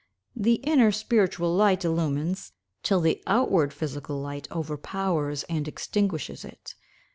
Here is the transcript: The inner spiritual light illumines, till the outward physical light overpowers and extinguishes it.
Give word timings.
The 0.35 0.55
inner 0.63 0.91
spiritual 0.91 1.53
light 1.55 1.85
illumines, 1.85 2.53
till 2.81 3.01
the 3.01 3.21
outward 3.27 3.71
physical 3.71 4.19
light 4.19 4.47
overpowers 4.51 5.43
and 5.43 5.67
extinguishes 5.67 6.43
it. 6.43 6.73